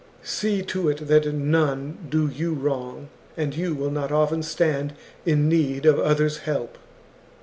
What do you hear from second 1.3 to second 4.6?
none do you wrong, and you will not often